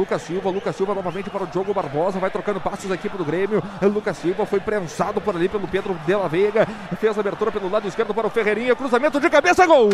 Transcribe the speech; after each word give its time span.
Lucas 0.00 0.22
Silva, 0.22 0.48
Lucas 0.48 0.74
Silva 0.74 0.94
novamente 0.94 1.28
para 1.28 1.44
o 1.44 1.46
Diogo 1.46 1.74
Barbosa, 1.74 2.18
vai 2.18 2.30
trocando 2.30 2.58
passos 2.58 2.90
aqui 2.90 3.06
para 3.06 3.20
o 3.20 3.24
Grêmio. 3.24 3.62
Lucas 3.82 4.16
Silva 4.16 4.46
foi 4.46 4.58
prensado 4.58 5.20
por 5.20 5.36
ali 5.36 5.46
pelo 5.46 5.68
Pedro 5.68 5.92
de 6.06 6.14
la 6.14 6.26
Veiga, 6.26 6.66
fez 6.98 7.18
a 7.18 7.20
abertura 7.20 7.52
pelo 7.52 7.68
lado 7.68 7.86
esquerdo 7.86 8.14
para 8.14 8.26
o 8.26 8.30
Ferreirinha, 8.30 8.74
cruzamento 8.74 9.20
de 9.20 9.28
cabeça, 9.28 9.66
gol! 9.66 9.90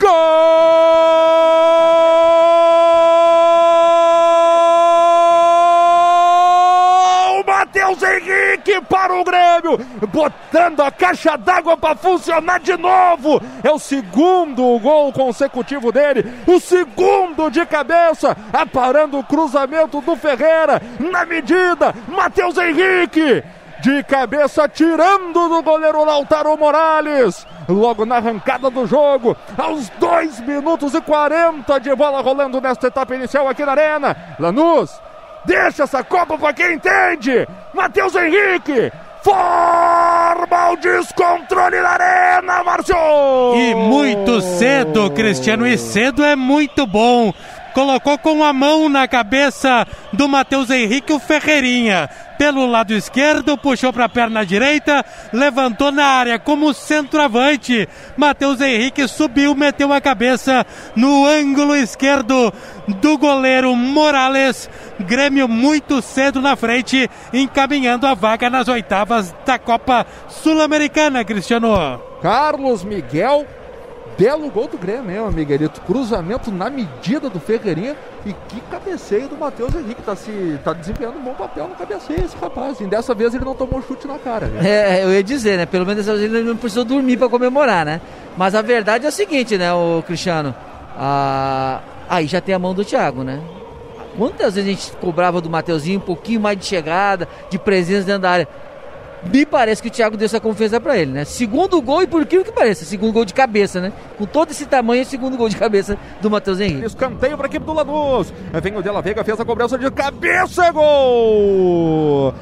Gol! 0.00 0.99
Henrique 8.50 8.80
para 8.82 9.14
o 9.14 9.24
Grêmio, 9.24 9.78
botando 10.08 10.80
a 10.80 10.90
caixa 10.90 11.36
d'água 11.36 11.76
para 11.76 11.94
funcionar 11.94 12.60
de 12.60 12.76
novo. 12.76 13.40
É 13.62 13.70
o 13.70 13.78
segundo 13.78 14.78
gol 14.80 15.12
consecutivo 15.12 15.92
dele, 15.92 16.24
o 16.46 16.58
segundo 16.58 17.50
de 17.50 17.64
cabeça, 17.66 18.36
aparando 18.52 19.18
o 19.18 19.24
cruzamento 19.24 20.00
do 20.00 20.16
Ferreira 20.16 20.82
na 20.98 21.24
medida. 21.24 21.94
Matheus 22.08 22.56
Henrique 22.56 23.42
de 23.80 24.02
cabeça, 24.04 24.68
tirando 24.68 25.48
do 25.48 25.62
goleiro 25.62 26.04
Lautaro 26.04 26.56
Morales. 26.56 27.46
Logo 27.68 28.04
na 28.04 28.16
arrancada 28.16 28.68
do 28.68 28.86
jogo, 28.86 29.36
aos 29.56 29.88
2 29.90 30.40
minutos 30.40 30.92
e 30.92 31.00
40 31.00 31.78
de 31.78 31.94
bola 31.94 32.20
rolando 32.20 32.60
nesta 32.60 32.88
etapa 32.88 33.14
inicial 33.14 33.48
aqui 33.48 33.64
na 33.64 33.72
Arena. 33.72 34.16
Lanús, 34.38 35.00
deixa 35.44 35.84
essa 35.84 36.02
Copa 36.04 36.38
para 36.38 36.52
quem 36.52 36.74
entende. 36.74 37.46
Matheus 37.74 38.14
Henrique, 38.14 38.92
forma 39.22 40.70
o 40.70 40.76
descontrole 40.76 41.80
na 41.80 41.90
arena, 41.90 42.64
Márcio! 42.64 42.96
E 43.54 43.74
muito 43.74 44.40
cedo, 44.40 45.10
Cristiano, 45.10 45.66
e 45.66 45.76
cedo 45.76 46.24
é 46.24 46.34
muito 46.34 46.86
bom. 46.86 47.32
Colocou 47.74 48.18
com 48.18 48.42
a 48.42 48.52
mão 48.52 48.88
na 48.88 49.06
cabeça 49.06 49.86
do 50.12 50.28
Matheus 50.28 50.70
Henrique 50.70 51.12
o 51.12 51.18
Ferreirinha. 51.18 52.08
Pelo 52.40 52.64
lado 52.66 52.94
esquerdo, 52.94 53.58
puxou 53.58 53.92
para 53.92 54.06
a 54.06 54.08
perna 54.08 54.46
direita, 54.46 55.04
levantou 55.30 55.92
na 55.92 56.06
área 56.06 56.38
como 56.38 56.72
centroavante. 56.72 57.86
Matheus 58.16 58.62
Henrique 58.62 59.06
subiu, 59.06 59.54
meteu 59.54 59.92
a 59.92 60.00
cabeça 60.00 60.66
no 60.96 61.26
ângulo 61.26 61.76
esquerdo 61.76 62.50
do 62.88 63.18
goleiro 63.18 63.76
Morales. 63.76 64.70
Grêmio 65.00 65.46
muito 65.46 66.00
cedo 66.00 66.40
na 66.40 66.56
frente, 66.56 67.10
encaminhando 67.30 68.06
a 68.06 68.14
vaga 68.14 68.48
nas 68.48 68.68
oitavas 68.68 69.34
da 69.44 69.58
Copa 69.58 70.06
Sul-Americana, 70.28 71.22
Cristiano. 71.22 72.00
Carlos 72.22 72.82
Miguel 72.82 73.46
belo 74.18 74.50
gol 74.50 74.68
do 74.68 74.78
Grêmio, 74.78 75.10
hein, 75.10 75.32
Miguelito? 75.32 75.80
Cruzamento 75.82 76.50
na 76.50 76.68
medida 76.70 77.28
do 77.28 77.40
Ferreirinha 77.40 77.96
e 78.24 78.32
que 78.32 78.60
cabeceio 78.70 79.28
do 79.28 79.36
Matheus 79.36 79.74
Henrique. 79.74 80.02
Tá, 80.02 80.14
se, 80.14 80.58
tá 80.64 80.72
desempenhando 80.72 81.18
um 81.18 81.22
bom 81.22 81.34
papel 81.34 81.68
no 81.68 81.74
cabeceio 81.74 82.24
esse 82.24 82.36
rapaz. 82.36 82.80
E 82.80 82.86
dessa 82.86 83.14
vez 83.14 83.34
ele 83.34 83.44
não 83.44 83.54
tomou 83.54 83.82
chute 83.82 84.06
na 84.06 84.18
cara. 84.18 84.46
Né? 84.46 84.68
É, 84.68 85.04
eu 85.04 85.12
ia 85.12 85.22
dizer, 85.22 85.56
né? 85.56 85.66
Pelo 85.66 85.86
menos 85.86 86.06
ele 86.06 86.42
não 86.42 86.56
precisou 86.56 86.84
dormir 86.84 87.16
para 87.16 87.28
comemorar, 87.28 87.84
né? 87.84 88.00
Mas 88.36 88.54
a 88.54 88.62
verdade 88.62 89.06
é 89.06 89.08
o 89.08 89.12
seguinte, 89.12 89.58
né, 89.58 89.72
o 89.72 90.02
Cristiano? 90.06 90.54
Ah, 90.96 91.80
aí 92.08 92.26
já 92.26 92.40
tem 92.40 92.54
a 92.54 92.58
mão 92.58 92.74
do 92.74 92.84
Thiago, 92.84 93.22
né? 93.22 93.40
Quantas 94.16 94.54
vezes 94.54 94.68
a 94.68 94.72
gente 94.72 94.96
cobrava 94.96 95.40
do 95.40 95.48
Mateuzinho 95.48 95.98
um 95.98 96.02
pouquinho 96.02 96.40
mais 96.40 96.58
de 96.58 96.64
chegada, 96.64 97.28
de 97.48 97.58
presença 97.58 98.06
dentro 98.06 98.22
da 98.22 98.30
área? 98.30 98.48
Me 99.24 99.44
parece 99.44 99.82
que 99.82 99.88
o 99.88 99.90
Thiago 99.90 100.16
deu 100.16 100.26
essa 100.26 100.40
confiança 100.40 100.80
para 100.80 100.96
ele, 100.96 101.12
né? 101.12 101.24
Segundo 101.24 101.80
gol, 101.80 102.02
e 102.02 102.06
por 102.06 102.24
que 102.26 102.42
que 102.42 102.52
pareça, 102.52 102.84
segundo 102.84 103.12
gol 103.12 103.24
de 103.24 103.34
cabeça, 103.34 103.80
né? 103.80 103.92
Com 104.16 104.24
todo 104.24 104.50
esse 104.50 104.66
tamanho, 104.66 105.04
segundo 105.04 105.36
gol 105.36 105.48
de 105.48 105.56
cabeça 105.56 105.98
do 106.20 106.30
Matheus 106.30 106.60
Henrique. 106.60 106.86
Escanteio 106.86 107.36
para 107.36 107.46
a 107.46 107.48
equipe 107.48 107.64
do 107.64 107.72
Lanús. 107.72 108.32
Vem 108.62 108.76
o 108.76 108.82
Della 108.82 109.02
Vega, 109.02 109.24
fez 109.24 109.38
a 109.38 109.44
cobrança 109.44 109.76
de 109.78 109.90
cabeça, 109.90 110.70
gol! 110.70 112.34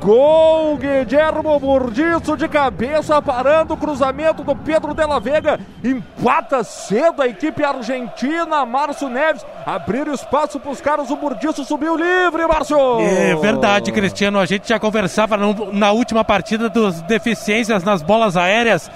Gol, 0.00 0.76
Guilhermo 0.78 1.60
Burdiço 1.60 2.36
de 2.36 2.48
cabeça, 2.48 3.20
parando 3.22 3.74
o 3.74 3.76
cruzamento 3.76 4.42
do 4.42 4.54
Pedro 4.56 4.94
Della 4.94 5.20
Vega. 5.20 5.60
Empata 5.84 6.64
cedo 6.64 7.22
a 7.22 7.26
equipe 7.26 7.62
argentina, 7.62 8.64
Márcio 8.64 9.08
Neves. 9.08 9.44
Abriram 9.64 10.12
espaço 10.12 10.58
para 10.58 10.70
os 10.70 10.80
caras, 10.80 11.10
o 11.10 11.16
Burdiço 11.16 11.64
subiu 11.64 11.96
livre, 11.96 12.46
Márcio! 12.46 13.00
É 13.00 13.34
verdade, 13.36 13.92
Cristiano. 13.92 14.38
A 14.38 14.46
gente 14.46 14.68
já 14.68 14.78
conversava 14.78 15.36
no, 15.36 15.72
na 15.72 15.92
última 15.92 16.24
partida 16.26 16.68
das 16.68 17.00
deficiências 17.02 17.84
nas 17.84 18.02
bolas 18.02 18.36
aéreas 18.36 18.90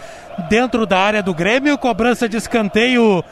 dentro 0.48 0.84
da 0.84 0.98
área 0.98 1.22
do 1.22 1.32
Grêmio. 1.32 1.78
Cobrança 1.78 2.28
de 2.28 2.36
escanteio 2.36 3.24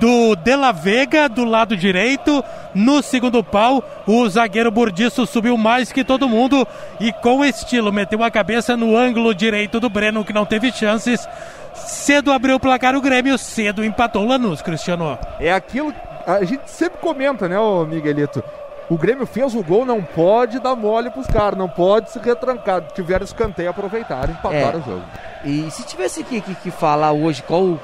do 0.00 0.34
De 0.36 0.56
La 0.56 0.72
Vega 0.72 1.28
do 1.28 1.44
lado 1.44 1.76
direito. 1.76 2.44
No 2.74 3.02
segundo 3.02 3.42
pau, 3.42 3.82
o 4.06 4.28
zagueiro 4.28 4.70
Burdiço 4.70 5.26
subiu 5.26 5.56
mais 5.56 5.92
que 5.92 6.04
todo 6.04 6.28
mundo 6.28 6.66
e 6.98 7.12
com 7.12 7.44
estilo 7.44 7.92
meteu 7.92 8.22
a 8.22 8.30
cabeça 8.30 8.76
no 8.76 8.96
ângulo 8.96 9.34
direito 9.34 9.78
do 9.78 9.88
Breno, 9.88 10.24
que 10.24 10.32
não 10.32 10.44
teve 10.44 10.72
chances. 10.72 11.26
Cedo 11.74 12.32
abriu 12.32 12.56
o 12.56 12.60
placar 12.60 12.94
o 12.94 13.00
Grêmio, 13.00 13.38
cedo 13.38 13.84
empatou 13.84 14.22
o 14.22 14.28
Lanús, 14.28 14.62
Cristiano. 14.62 15.18
É 15.40 15.52
aquilo 15.52 15.94
a 16.26 16.42
gente 16.44 16.70
sempre 16.70 16.98
comenta, 17.00 17.48
né, 17.48 17.58
o 17.58 17.84
Miguelito? 17.84 18.42
O 18.88 18.98
Grêmio 18.98 19.26
fez 19.26 19.54
o 19.54 19.62
gol, 19.62 19.86
não 19.86 20.02
pode 20.02 20.58
dar 20.58 20.76
mole 20.76 21.10
pros 21.10 21.26
caras, 21.26 21.58
não 21.58 21.68
pode 21.68 22.10
se 22.10 22.18
retrancar. 22.18 22.82
Tiveram 22.94 23.24
escanteio, 23.24 23.70
aproveitaram, 23.70 24.32
empataram 24.32 24.78
é, 24.78 24.82
o 24.82 24.84
jogo. 24.84 25.04
E 25.44 25.70
se 25.70 25.84
tivesse 25.84 26.22
que, 26.22 26.40
que, 26.40 26.54
que 26.54 26.70
falar 26.70 27.12
hoje 27.12 27.42
qual 27.42 27.62
o, 27.62 27.80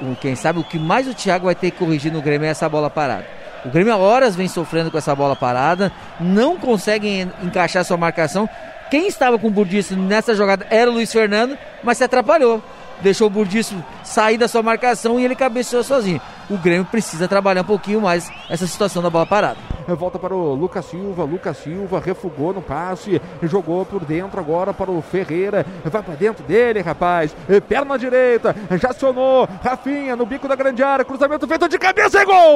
o, 0.00 0.16
quem 0.20 0.34
sabe, 0.34 0.58
o 0.58 0.64
que 0.64 0.78
mais 0.78 1.06
o 1.06 1.14
Thiago 1.14 1.44
vai 1.44 1.54
ter 1.54 1.70
que 1.70 1.78
corrigir 1.78 2.12
no 2.12 2.22
Grêmio 2.22 2.46
é 2.46 2.50
essa 2.50 2.68
bola 2.68 2.88
parada. 2.88 3.26
O 3.64 3.68
Grêmio 3.68 3.92
há 3.92 3.96
horas 3.96 4.34
vem 4.34 4.48
sofrendo 4.48 4.90
com 4.90 4.98
essa 4.98 5.14
bola 5.14 5.36
parada, 5.36 5.92
não 6.18 6.56
conseguem 6.56 7.30
encaixar 7.42 7.84
sua 7.84 7.96
marcação. 7.96 8.48
Quem 8.90 9.06
estava 9.06 9.38
com 9.38 9.48
o 9.48 9.50
Burdiço 9.50 9.96
nessa 9.96 10.34
jogada 10.34 10.66
era 10.70 10.90
o 10.90 10.94
Luiz 10.94 11.12
Fernando, 11.12 11.56
mas 11.82 11.98
se 11.98 12.04
atrapalhou 12.04 12.62
deixou 13.00 13.26
o 13.26 13.30
Burdiço 13.30 13.82
sair 14.02 14.38
da 14.38 14.48
sua 14.48 14.62
marcação 14.62 15.18
e 15.18 15.24
ele 15.24 15.34
cabeceou 15.34 15.82
sozinho. 15.82 16.20
O 16.48 16.58
Grêmio 16.58 16.84
precisa 16.84 17.26
trabalhar 17.26 17.62
um 17.62 17.64
pouquinho 17.64 18.00
mais 18.00 18.30
essa 18.48 18.66
situação 18.66 19.02
da 19.02 19.10
bola 19.10 19.26
parada. 19.26 19.58
Volta 19.86 20.18
para 20.18 20.34
o 20.34 20.54
Lucas 20.54 20.86
Silva, 20.86 21.24
Lucas 21.24 21.58
Silva 21.58 22.00
refugou 22.00 22.54
no 22.54 22.62
passe, 22.62 23.20
jogou 23.42 23.84
por 23.84 24.02
dentro 24.04 24.40
agora 24.40 24.72
para 24.72 24.90
o 24.90 25.02
Ferreira, 25.02 25.66
vai 25.84 26.02
para 26.02 26.14
dentro 26.14 26.42
dele, 26.44 26.80
rapaz, 26.80 27.36
perna 27.68 27.98
direita, 27.98 28.56
já 28.80 28.88
acionou, 28.90 29.46
Rafinha 29.62 30.16
no 30.16 30.24
bico 30.24 30.48
da 30.48 30.56
grande 30.56 30.82
área, 30.82 31.04
cruzamento 31.04 31.46
feito 31.46 31.68
de 31.68 31.78
cabeça 31.78 32.22
e 32.22 32.24
gol! 32.24 32.54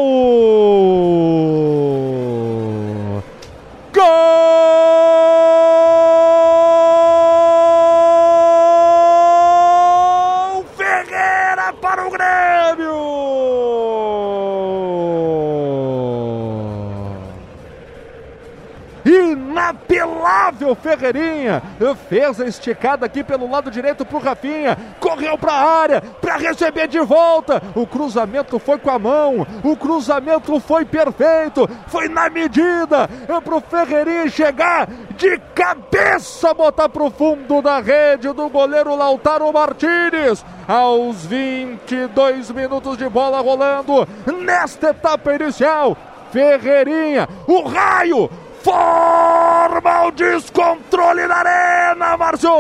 Inapelável 20.29 20.75
Ferreirinha, 20.75 21.63
fez 22.09 22.41
a 22.41 22.47
esticada 22.47 23.07
aqui 23.07 23.25
pelo 23.25 23.51
lado 23.51 23.71
direito 23.71 24.05
pro 24.05 24.19
Rafinha, 24.19 24.77
correu 25.01 25.39
para 25.39 25.53
a 25.53 25.81
área 25.81 26.01
para 26.01 26.37
receber 26.37 26.87
de 26.87 27.01
volta. 27.01 27.63
O 27.75 27.87
cruzamento 27.87 28.59
foi 28.59 28.79
com 28.79 28.91
a 28.91 28.99
mão, 28.99 29.47
o 29.65 29.77
cruzamento 29.77 30.61
foi 30.61 30.85
perfeito, 30.85 31.69
foi 31.87 32.09
na 32.09 32.29
medida 32.29 33.09
pro 33.43 33.61
Ferreirinha 33.61 34.29
chegar 34.29 34.89
de 35.17 35.39
cabeça, 35.55 36.53
botar 36.53 36.89
pro 36.89 37.11
fundo 37.11 37.63
da 37.63 37.81
rede 37.81 38.31
do 38.33 38.49
goleiro 38.49 38.95
Lautaro 38.95 39.53
Martinez. 39.53 40.45
Aos 40.67 41.25
22 41.25 42.51
minutos 42.51 42.99
de 42.99 43.09
bola 43.09 43.41
rolando 43.41 44.07
nesta 44.45 44.91
etapa 44.91 45.35
inicial. 45.35 45.97
Ferreirinha, 46.31 47.27
o 47.47 47.63
raio 47.63 48.29
forma 48.63 50.07
o 50.07 50.11
descontrole 50.11 51.27
na 51.27 51.37
arena, 51.37 52.17
Márcio! 52.17 52.51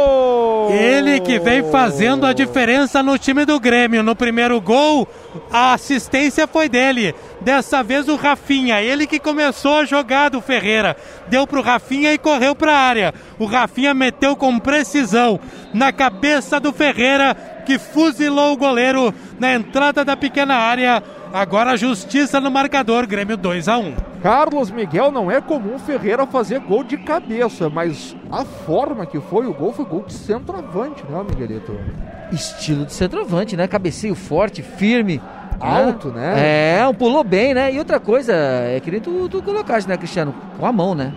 Ele 0.70 1.20
que 1.20 1.38
vem 1.38 1.70
fazendo 1.70 2.26
a 2.26 2.32
diferença 2.32 3.02
no 3.02 3.18
time 3.18 3.44
do 3.44 3.58
Grêmio. 3.58 4.02
No 4.02 4.14
primeiro 4.14 4.60
gol, 4.60 5.08
a 5.52 5.72
assistência 5.72 6.46
foi 6.46 6.68
dele. 6.68 7.14
Dessa 7.40 7.82
vez 7.82 8.08
o 8.08 8.16
Rafinha, 8.16 8.80
ele 8.80 9.06
que 9.06 9.18
começou 9.18 9.78
a 9.78 9.84
jogar 9.84 10.30
do 10.30 10.40
Ferreira. 10.40 10.96
Deu 11.28 11.46
pro 11.46 11.62
Rafinha 11.62 12.12
e 12.12 12.18
correu 12.18 12.54
para 12.54 12.72
a 12.72 12.80
área. 12.80 13.14
O 13.38 13.44
Rafinha 13.44 13.94
meteu 13.94 14.36
com 14.36 14.58
precisão 14.58 15.38
na 15.72 15.92
cabeça 15.92 16.58
do 16.58 16.72
Ferreira, 16.72 17.34
que 17.64 17.78
fuzilou 17.78 18.52
o 18.52 18.56
goleiro 18.56 19.14
na 19.38 19.54
entrada 19.54 20.04
da 20.04 20.16
pequena 20.16 20.56
área. 20.56 21.02
Agora 21.32 21.72
a 21.72 21.76
justiça 21.76 22.40
no 22.40 22.50
marcador, 22.50 23.06
Grêmio 23.06 23.36
2 23.36 23.68
a 23.68 23.78
1. 23.78 24.07
Carlos 24.22 24.70
Miguel 24.70 25.12
não 25.12 25.30
é 25.30 25.40
comum 25.40 25.78
Ferreira 25.78 26.26
fazer 26.26 26.60
gol 26.60 26.82
de 26.82 26.96
cabeça, 26.96 27.68
mas 27.68 28.16
a 28.30 28.44
forma 28.44 29.06
que 29.06 29.20
foi 29.20 29.46
o 29.46 29.54
gol 29.54 29.72
foi 29.72 29.84
gol 29.84 30.04
de 30.06 30.12
centroavante, 30.12 31.04
né, 31.08 31.24
Miguelito? 31.28 31.78
Estilo 32.32 32.84
de 32.84 32.92
centroavante, 32.92 33.56
né? 33.56 33.66
Cabeceio 33.66 34.14
forte, 34.14 34.62
firme, 34.62 35.20
Alto, 35.60 36.08
né? 36.08 36.78
É, 36.78 36.92
pulou 36.92 37.24
bem, 37.24 37.52
né? 37.52 37.72
E 37.72 37.78
outra 37.78 37.98
coisa, 37.98 38.32
é 38.32 38.80
que 38.80 38.90
nem 38.90 39.00
tu, 39.00 39.28
tu 39.28 39.42
colocaste, 39.42 39.88
né, 39.88 39.96
Cristiano? 39.96 40.34
Com 40.58 40.64
a 40.64 40.72
mão, 40.72 40.94
né? 40.94 41.12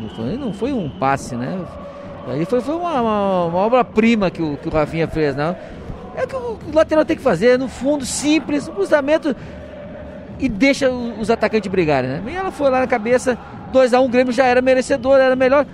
Não 0.00 0.08
foi, 0.10 0.36
não 0.36 0.52
foi 0.52 0.72
um 0.72 0.88
passe, 0.88 1.34
né? 1.34 1.60
Aí 2.28 2.44
foi, 2.44 2.60
foi 2.60 2.74
uma, 2.74 3.00
uma, 3.00 3.44
uma 3.46 3.58
obra-prima 3.58 4.30
que 4.30 4.40
o, 4.40 4.56
que 4.56 4.68
o 4.68 4.70
Rafinha 4.70 5.08
fez, 5.08 5.34
né? 5.34 5.56
É 6.14 6.24
o 6.24 6.26
que 6.26 6.36
o 6.70 6.74
lateral 6.74 7.04
tem 7.04 7.16
que 7.16 7.22
fazer, 7.22 7.58
no 7.58 7.66
fundo, 7.66 8.04
simples, 8.04 8.68
um 8.68 8.72
cruzamento 8.72 9.34
e 10.40 10.48
deixa 10.48 10.90
os 10.90 11.30
atacantes 11.30 11.70
brigarem, 11.70 12.10
né? 12.10 12.22
E 12.26 12.34
ela 12.34 12.50
foi 12.50 12.70
lá 12.70 12.80
na 12.80 12.86
cabeça, 12.86 13.38
2x1, 13.72 14.00
um, 14.00 14.04
o 14.04 14.08
Grêmio 14.08 14.32
já 14.32 14.46
era 14.46 14.62
merecedor, 14.62 15.18
era 15.18 15.36
melhor. 15.36 15.66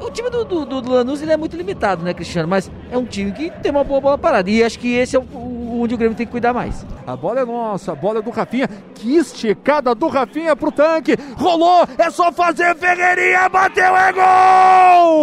O 0.00 0.10
time 0.10 0.30
do, 0.30 0.44
do, 0.44 0.64
do 0.64 0.90
Lanús 0.90 1.20
ele 1.20 1.32
é 1.32 1.36
muito 1.36 1.54
limitado, 1.56 2.02
né, 2.02 2.14
Cristiano? 2.14 2.48
Mas 2.48 2.70
é 2.90 2.96
um 2.96 3.04
time 3.04 3.32
que 3.32 3.50
tem 3.50 3.70
uma 3.70 3.84
boa 3.84 4.00
bola 4.00 4.16
parada. 4.16 4.48
E 4.50 4.64
acho 4.64 4.78
que 4.78 4.94
esse 4.94 5.14
é 5.14 5.18
o, 5.18 5.80
onde 5.82 5.94
o 5.94 5.98
Grêmio 5.98 6.16
tem 6.16 6.24
que 6.24 6.32
cuidar 6.32 6.54
mais. 6.54 6.86
A 7.06 7.14
bola 7.14 7.40
é 7.40 7.44
nossa, 7.44 7.92
a 7.92 7.94
bola 7.94 8.20
é 8.20 8.22
do 8.22 8.30
Rafinha. 8.30 8.66
Que 8.94 9.16
esticada 9.16 9.94
do 9.94 10.08
Rafinha 10.08 10.56
pro 10.56 10.72
tanque. 10.72 11.16
Rolou, 11.36 11.86
é 11.98 12.08
só 12.10 12.32
fazer 12.32 12.74
Ferreirinha, 12.76 13.46
bateu, 13.50 13.94
é! 13.94 14.10
Gol! 14.12 15.20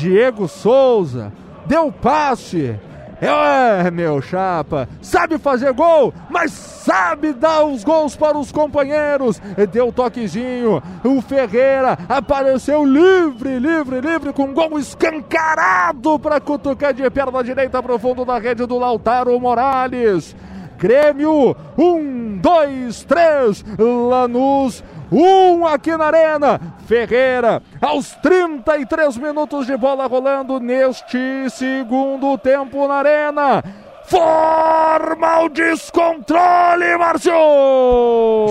Diego 0.00 0.48
Souza 0.48 1.30
deu 1.66 1.92
passe. 1.92 2.74
É, 3.20 3.90
meu 3.90 4.22
chapa, 4.22 4.88
sabe 5.02 5.36
fazer 5.36 5.74
gol, 5.74 6.14
mas 6.30 6.52
sabe 6.52 7.34
dar 7.34 7.64
os 7.64 7.84
gols 7.84 8.16
para 8.16 8.38
os 8.38 8.50
companheiros. 8.50 9.38
Deu 9.70 9.92
toquezinho, 9.92 10.82
o 11.04 11.20
Ferreira 11.20 11.98
apareceu 12.08 12.82
livre, 12.82 13.58
livre, 13.58 14.00
livre, 14.00 14.32
com 14.32 14.54
gol 14.54 14.78
escancarado 14.78 16.18
para 16.18 16.40
cutucar 16.40 16.94
de 16.94 17.10
perna 17.10 17.44
direita 17.44 17.82
para 17.82 17.94
o 17.94 17.98
fundo 17.98 18.24
da 18.24 18.38
rede 18.38 18.64
do 18.64 18.78
Lautaro 18.78 19.38
Morales. 19.38 20.34
Grêmio, 20.78 21.54
um, 21.76 22.38
dois, 22.38 23.04
três, 23.04 23.62
Lanús, 23.78 24.82
um 25.10 25.66
aqui 25.66 25.96
na 25.96 26.06
Arena. 26.06 26.60
Ferreira, 26.86 27.62
aos 27.80 28.10
33 28.22 29.16
minutos 29.16 29.66
de 29.66 29.76
bola 29.76 30.06
rolando 30.06 30.58
neste 30.60 31.48
segundo 31.50 32.36
tempo 32.38 32.86
na 32.86 32.94
Arena. 32.94 33.64
Forma 34.06 35.42
o 35.42 35.48
descontrole, 35.48 36.96
Márcio! 36.98 37.32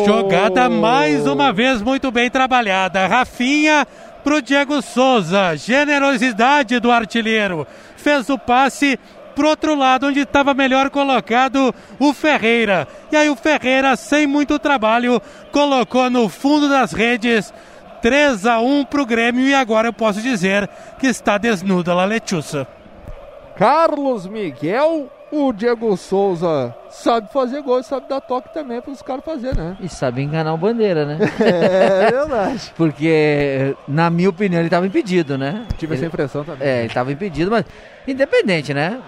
Jogada 0.06 0.70
mais 0.70 1.28
uma 1.28 1.52
vez 1.52 1.82
muito 1.82 2.10
bem 2.12 2.30
trabalhada. 2.30 3.06
Rafinha 3.08 3.86
pro 4.24 4.42
Diego 4.42 4.82
Souza. 4.82 5.58
Generosidade 5.58 6.80
do 6.80 6.90
artilheiro. 6.90 7.68
Fez 7.98 8.30
o 8.30 8.38
passe 8.38 8.98
pro 9.40 9.48
outro 9.48 9.74
lado, 9.74 10.08
onde 10.08 10.20
estava 10.20 10.54
melhor 10.54 10.90
colocado 10.90 11.74
o 11.98 12.14
Ferreira. 12.14 12.86
E 13.10 13.16
aí 13.16 13.30
o 13.30 13.38
Ferreira, 13.38 13.96
sem 13.96 14.28
muito 14.28 14.60
trabalho, 14.60 15.22
colocou 15.50 16.10
no 16.10 16.28
fundo 16.28 16.68
das 16.68 16.92
redes 16.92 17.54
3 18.02 18.46
a 18.46 18.60
1 18.60 18.84
pro 18.84 19.06
Grêmio 19.06 19.48
e 19.48 19.56
agora 19.56 19.88
eu 19.88 19.94
posso 19.94 20.22
dizer 20.22 20.70
que 21.00 21.08
está 21.08 21.38
desnuda 21.38 21.94
a 21.94 22.04
Lechussa. 22.04 22.68
Carlos 23.56 24.28
Miguel, 24.28 25.10
o 25.32 25.54
Diego 25.54 25.96
Souza 25.96 26.76
sabe 26.90 27.32
fazer 27.32 27.62
gol 27.62 27.80
e 27.80 27.84
sabe 27.84 28.10
dar 28.10 28.20
toque 28.20 28.54
também 28.54 28.82
para 28.82 28.92
os 28.92 29.02
caras 29.02 29.24
fazer, 29.24 29.56
né? 29.56 29.78
E 29.80 29.88
sabe 29.88 30.22
enganar 30.22 30.54
o 30.54 30.58
bandeira, 30.58 31.06
né? 31.06 31.18
É 31.40 32.12
verdade. 32.12 32.72
Porque, 32.76 33.74
na 33.88 34.10
minha 34.10 34.30
opinião, 34.30 34.60
ele 34.60 34.68
estava 34.68 34.86
impedido, 34.86 35.38
né? 35.38 35.66
Tive 35.78 35.94
ele, 35.94 36.02
essa 36.02 36.08
impressão 36.08 36.44
também. 36.44 36.68
É, 36.68 36.80
ele 36.80 36.88
estava 36.88 37.10
impedido, 37.10 37.50
mas 37.50 37.64
independente, 38.06 38.74
né? 38.74 39.00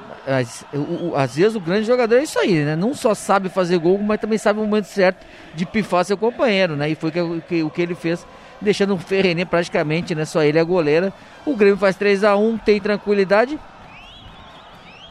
O, 0.73 1.15
às 1.15 1.35
vezes 1.35 1.55
o 1.55 1.59
grande 1.59 1.87
jogador 1.87 2.15
é 2.15 2.23
isso 2.23 2.37
aí, 2.37 2.63
né? 2.63 2.75
Não 2.75 2.93
só 2.93 3.15
sabe 3.15 3.49
fazer 3.49 3.77
gol, 3.79 3.97
mas 3.97 4.19
também 4.19 4.37
sabe 4.37 4.59
o 4.59 4.63
momento 4.63 4.85
certo 4.85 5.25
de 5.55 5.65
pifar 5.65 6.05
seu 6.05 6.17
companheiro, 6.17 6.75
né? 6.75 6.89
E 6.89 6.95
foi 6.95 7.11
que, 7.11 7.41
que, 7.47 7.63
o 7.63 7.69
que 7.69 7.81
ele 7.81 7.95
fez, 7.95 8.25
deixando 8.59 8.93
o 8.93 8.97
Ferreirinha 8.97 9.45
praticamente, 9.45 10.13
né? 10.13 10.25
Só 10.25 10.43
ele 10.43 10.57
é 10.57 10.61
a 10.61 10.63
goleira. 10.63 11.11
O 11.45 11.55
Grêmio 11.55 11.77
faz 11.77 11.95
3 11.95 12.23
a 12.23 12.35
1 12.35 12.57
tem 12.59 12.79
tranquilidade. 12.79 13.59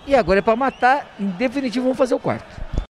E 0.06 0.14
agora 0.14 0.38
é 0.38 0.42
para 0.42 0.56
matar. 0.56 1.06
Em 1.18 1.26
definitivo, 1.26 1.84
vamos 1.84 1.98
fazer 1.98 2.14
o 2.14 2.18
quarto. 2.20 2.46